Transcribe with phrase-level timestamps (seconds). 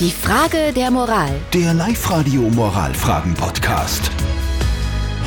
[0.00, 1.30] Die Frage der Moral.
[1.52, 4.10] Der Live-Radio Moralfragen-Podcast.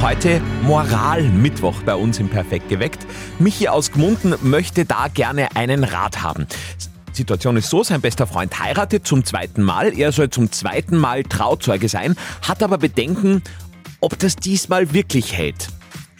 [0.01, 3.07] Heute Moral-Mittwoch bei uns im Perfekt geweckt.
[3.39, 6.47] Michi aus Gmunden möchte da gerne einen Rat haben.
[7.13, 9.97] Situation ist so, sein bester Freund heiratet zum zweiten Mal.
[9.97, 13.43] Er soll zum zweiten Mal Trauzeuge sein, hat aber Bedenken,
[14.01, 15.69] ob das diesmal wirklich hält.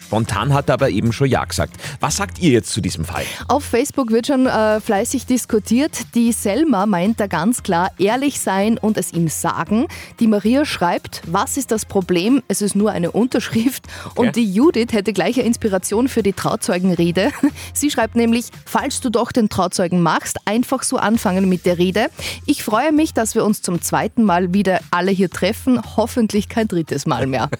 [0.08, 1.74] Spontan hat er aber eben schon Ja gesagt.
[2.00, 3.24] Was sagt ihr jetzt zu diesem Fall?
[3.46, 6.14] Auf Facebook wird schon äh, fleißig diskutiert.
[6.14, 9.86] Die Selma meint da ganz klar ehrlich sein und es ihm sagen.
[10.18, 12.42] Die Maria schreibt, was ist das Problem?
[12.48, 13.84] Es ist nur eine Unterschrift.
[14.06, 14.18] Okay.
[14.18, 17.30] Und die Judith hätte gleiche Inspiration für die Trauzeugenrede.
[17.74, 22.06] Sie schreibt nämlich, falls du doch den Trauzeugen machst, einfach so anfangen mit der Rede.
[22.46, 25.82] Ich freue mich, dass wir uns zum zweiten Mal wieder alle hier treffen.
[25.98, 27.50] Hoffentlich kein drittes Mal mehr.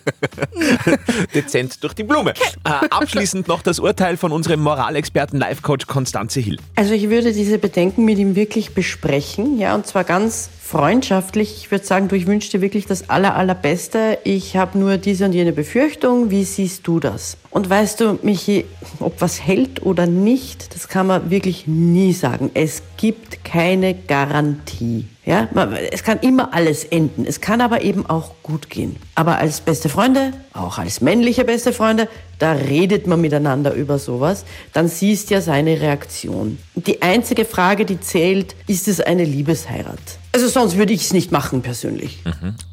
[1.34, 2.32] Dezent durch die Blume.
[2.64, 6.58] Äh, abschließend noch das Urteil von unserem Moralexperten Life-Coach Konstanze Hill.
[6.76, 11.56] Also ich würde diese Bedenken mit ihm wirklich besprechen, ja, und zwar ganz freundschaftlich.
[11.56, 14.18] Ich würde sagen, du, ich wünsche dir wirklich das aller, allerbeste.
[14.24, 16.30] Ich habe nur diese und jene Befürchtung.
[16.30, 17.38] Wie siehst du das?
[17.50, 18.66] Und weißt du, Michi,
[19.00, 22.50] ob was hält oder nicht, das kann man wirklich nie sagen.
[22.52, 25.06] Es gibt keine Garantie.
[25.24, 25.48] Ja,
[25.90, 27.24] es kann immer alles enden.
[27.24, 28.96] Es kann aber eben auch gut gehen.
[29.14, 34.44] Aber als beste Freunde, auch als männliche beste Freunde, da redet man miteinander über sowas.
[34.72, 36.58] Dann siehst ja seine Reaktion.
[36.74, 39.98] Die einzige Frage, die zählt, ist es eine Liebesheirat?
[40.32, 42.22] Also sonst würde ich es nicht machen persönlich.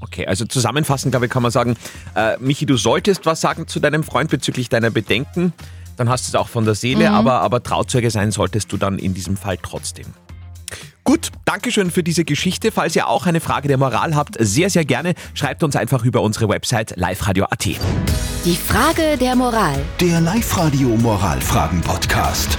[0.01, 1.75] Okay, also zusammenfassend, glaube ich, kann man sagen,
[2.15, 5.53] äh, Michi, du solltest was sagen zu deinem Freund bezüglich deiner Bedenken.
[5.97, 8.99] Dann hast du es auch von der Seele, aber, aber Trauzeuge sein solltest du dann
[8.99, 10.07] in diesem Fall trotzdem.
[11.55, 12.69] Dankeschön für diese Geschichte.
[12.69, 16.21] Falls ihr auch eine Frage der Moral habt, sehr, sehr gerne, schreibt uns einfach über
[16.21, 17.63] unsere Website liveradio.at.
[17.63, 19.81] Die Frage der Moral.
[20.01, 22.57] Der Live-Radio Moralfragen-Podcast.